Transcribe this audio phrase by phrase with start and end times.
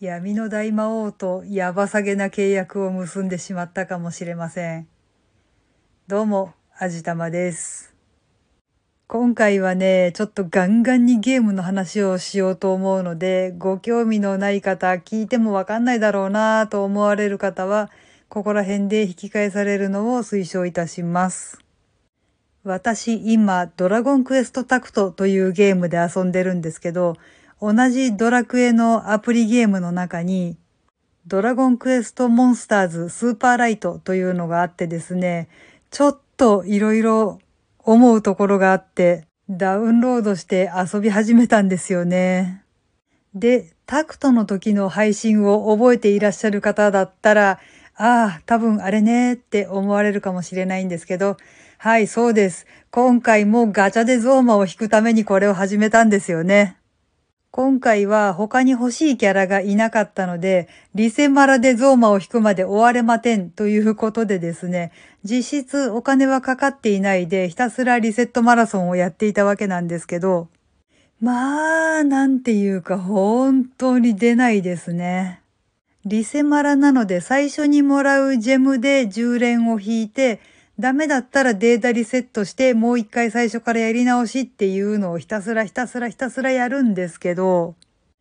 [0.00, 4.88] 闇の大魔王とやばさげな契約を結んでしまったかもしれません。
[6.08, 7.94] どうも、あじたまです。
[9.08, 17.90] 今回はね、ちょっとガンガンにゲームの話をしようと思うので、ご興味のない方、聞いてもわかんないだろうなと思われる方は、
[18.30, 21.58] ここら辺で引き返されるのを推奨いたします。
[22.64, 27.18] 私、今、ドラゴンクエストタクトというゲームで遊んでるんですけど、
[27.60, 30.56] 同じドラクエのアプリゲームの中に、
[31.26, 35.48] ドラゴンクエストモンスターズスーパーライトというのがあってですね、
[35.90, 37.38] ちょっといろいろ
[37.78, 42.64] 思うところがあって、ダウンロードして遊び始めたんですよね。
[43.34, 47.60] で、タクトの時の配信を覚えていらっしゃる方だったら、
[47.94, 51.36] ああ、多分あれねって思われるかもしれないんですけど、
[51.76, 52.66] はい、そうです。
[52.90, 56.79] 今回もガチャでゾーマを引くためにこれを始めたんですよね。
[57.52, 64.92] 今回は他に欲しいキャラがいなかったので、リセマラでゾーマを引くまで終われまてんということでですね、
[65.24, 70.48] 実質お金はかかっていないでひたすらリセットマラソンをやっていたわけなんですけど、
[71.20, 75.42] まあ、なんていうか本当に出ないですね。
[76.06, 80.40] リセマラなので最初にもらうジェムで10連を引いて、
[80.80, 87.76] ダメだったらデータリセットしてもう一回最初からやり直しっていうのをひたすらひたすらひたすらやるんですけど、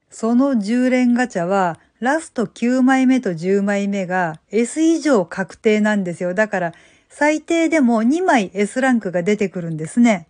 [0.10, 6.34] その10連ガチャはラスト9枚目と10枚目が S 以上確定なんですよ。
[6.34, 6.74] だから
[7.08, 10.28] 最低でも2枚 S ランクが出てくるんですね。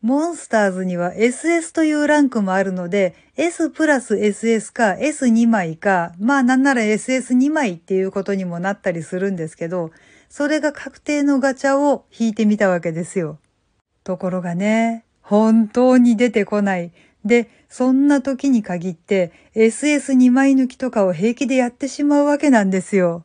[0.00, 9.90] モンスターズには SS というランクもあるので、S プラス SS か S2 枚か、まあなんなら SS2 枚っていうことにもなったりするんですけど、
[10.28, 13.38] それが確定のガチャを引いてみたわけですよ。
[14.04, 16.92] ところがね、本当に出てこない。
[17.24, 23.22] で、そんな時に限って SS2 枚抜きとかを平気でやってしまうわけなんですよ。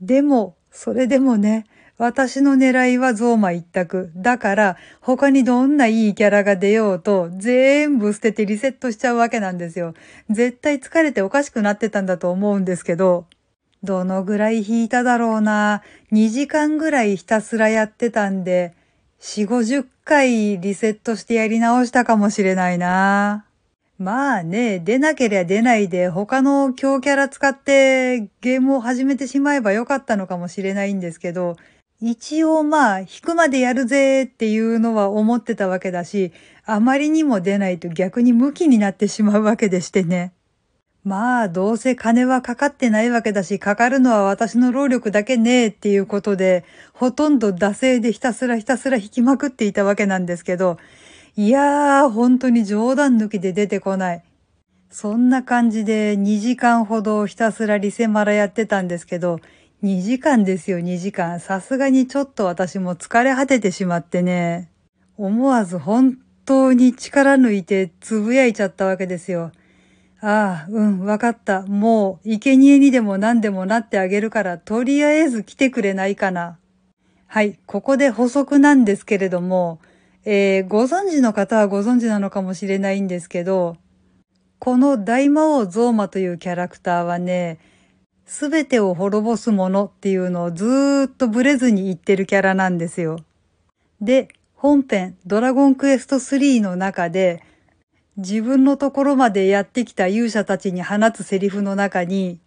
[0.00, 1.66] でも、それでもね、
[1.98, 4.12] 私の狙いはゾーマ一択。
[4.14, 9.94] だから、他にどんないいキャラが出ようと、全部捨ててリセットしちゃうわけなんですよ。
[10.30, 13.26] 絶対疲れておかしくなってたんだと思うんですけど、
[13.82, 15.82] どのぐらい弾いただろうな。
[16.12, 18.74] 2時間ぐらいひたすらやってたんで、
[19.20, 23.44] 4、50回リセットしてやり直したかもしれないな。
[23.98, 31.56] まあね、出なけりゃ出ないで他の強キャラ使ってゲームを始めてしまえばよかったのかもしれないんですけど、
[32.00, 36.32] 一応まあ、弾くまでやるぜっていうのは思ってたわけだし、
[36.64, 40.32] あまりにも出ないと逆に無気になってしまうわけでしてね。
[41.08, 50.76] まあ、どうせ金はかかってないわけだし、かかるのは私の労力だけねえっていうことで、ほとんど惰性でひたすらひたすら引きまくっていたわけなんですけど、
[51.34, 54.22] いやー、本当に冗談抜きで出てこない。
[54.90, 59.40] そんな感じで2時間ほどひたすらリセマラやってたんですけど、
[59.82, 61.40] 2時間ですよ、2時間。
[61.40, 64.68] さすがにちょっと私も疲れ果ててしまってね。
[65.16, 69.52] 思わず本当に力抜いてつぶやいちゃったわけですよ。
[70.20, 71.62] ああ、うん、わかった。
[71.62, 76.58] もう、生贄にでも何でもなってあげるから、とりあえず来てくれないかな。
[77.26, 79.80] はい、ここで補足なんですけれども、
[80.24, 83.76] えー、ご存知の方はご存知なのかもしれないんですけど、
[84.58, 87.58] この大魔王ゾーマというキャラクターはね、
[88.26, 93.20] すべてを滅ぼすものっていうのをずーっとブレずに言ってるキャラなんですよ。
[94.00, 97.42] で、本編、ドラゴンクエスト3の中で、
[98.18, 102.40] 自分のところまでやってきた勇者たちに放つセリフの中に、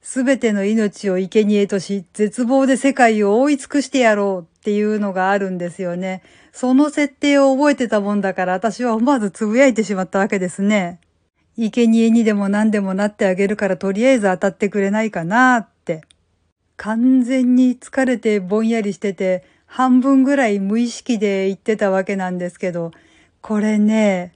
[0.00, 6.22] すべての命を生贄とし、絶望で世界を覆い尽くしてやろうっていうのがあるんですよね。
[6.52, 11.00] その設定を覚えてたもんだから私は思わず呟いてしまったわけですね。
[11.56, 16.02] 生贄にでも何でもなってあげるからとりあえず当たってくれないかなって。
[16.76, 22.92] 完全に疲れてぼんやりしてて、半分ぐらい無意識で言ってたわけなんですけど、
[23.40, 24.34] これね、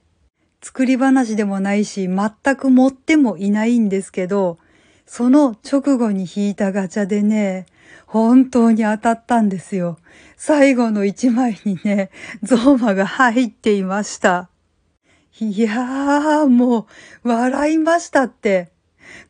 [0.61, 4.57] 作り話でもないし、全く持ってもいないんですけど、
[5.05, 7.65] その直後に引いたガチャでね、
[8.05, 9.97] 本当に当たったんですよ。
[10.35, 12.09] 最後の一枚にね、
[12.43, 14.49] ゾーマが入っていました。
[15.39, 16.87] いやー、も
[17.23, 18.71] う、笑いましたって。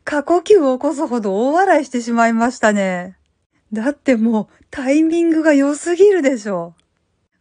[0.04, 3.16] 過呼吸を起こすほど大笑いしてしまいましたね。
[3.72, 6.74] だってもう、タイミングが良すぎるでしょ。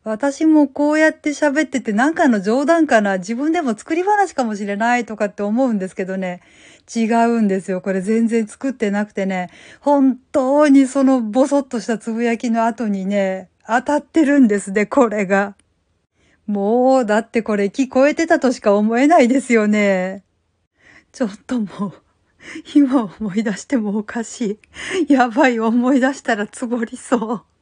[0.07, 6.39] 私もこうやって喋っててなんかの冗談かな自分でも作り話かもしれないとかって思うんですけどね。
[6.95, 7.81] 違うんですよ。
[7.81, 9.50] これ全然作ってなくてね。
[9.81, 15.56] 本当にそのボソッとしたつぶやきの後にね、当たってるんですね、これが。
[16.45, 20.24] もう、だってこれ聞こえてたとしか思えないですよね。
[21.12, 21.94] ちょっともう、
[22.74, 24.57] 今思い出してもおかし
[25.10, 25.13] い。
[25.13, 27.56] やばい、思い出したらつぼりそう。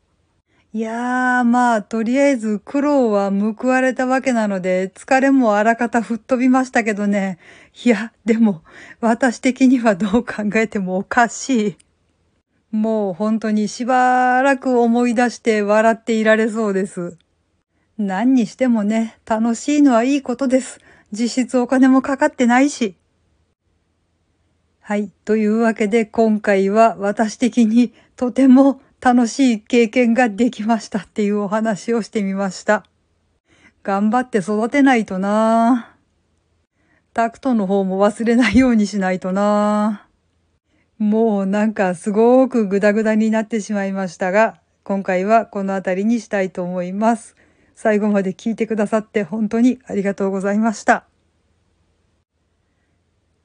[0.76, 7.38] いやー、まあ、とりあえず苦労は報われたわけなので、疲れもあらかた吹っ飛びましたけどね。
[7.86, 8.62] いや、でも、
[9.00, 11.78] 私的にはどう考えてもおかし
[12.74, 12.76] い。
[12.76, 17.18] もう本当にしばらく思い出して笑っていられそうです。
[17.98, 20.82] 何にしてもね、楽しいのはいいことです。
[21.14, 22.98] 実質お金もかかってないし。
[24.82, 25.10] はい。
[25.24, 32.88] というわけで今回は私的にとても楽しい経験ができましたっていうお話をしてみました。
[33.84, 35.94] 頑張って育てないとな
[37.14, 40.08] タクトの方も忘れないようにしないとな
[40.98, 47.36] もうなんかすごくグダグダになってしまいましたが、今回はこの辺りにしたいと思います。
[47.76, 51.06] 最後まで聞いてくださって本当にありがとうございました。